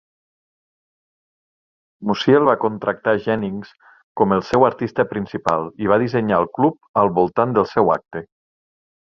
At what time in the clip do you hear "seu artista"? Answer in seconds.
4.49-5.07